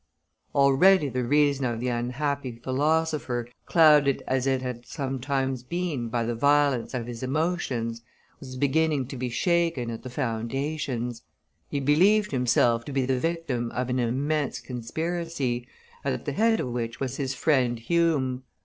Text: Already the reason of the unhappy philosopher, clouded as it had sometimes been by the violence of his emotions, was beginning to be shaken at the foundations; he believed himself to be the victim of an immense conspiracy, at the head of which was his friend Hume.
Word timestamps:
Already 0.55 1.09
the 1.09 1.23
reason 1.23 1.63
of 1.65 1.79
the 1.79 1.89
unhappy 1.89 2.59
philosopher, 2.63 3.47
clouded 3.67 4.23
as 4.25 4.47
it 4.47 4.63
had 4.63 4.83
sometimes 4.83 5.61
been 5.61 6.09
by 6.09 6.23
the 6.23 6.33
violence 6.33 6.95
of 6.95 7.05
his 7.05 7.21
emotions, 7.21 8.01
was 8.39 8.55
beginning 8.55 9.05
to 9.09 9.15
be 9.15 9.29
shaken 9.29 9.91
at 9.91 10.01
the 10.01 10.09
foundations; 10.09 11.21
he 11.69 11.79
believed 11.79 12.31
himself 12.31 12.83
to 12.85 12.91
be 12.91 13.05
the 13.05 13.19
victim 13.19 13.69
of 13.75 13.91
an 13.91 13.99
immense 13.99 14.59
conspiracy, 14.59 15.67
at 16.03 16.25
the 16.25 16.31
head 16.33 16.59
of 16.59 16.69
which 16.69 16.99
was 16.99 17.17
his 17.17 17.35
friend 17.35 17.77
Hume. 17.77 18.41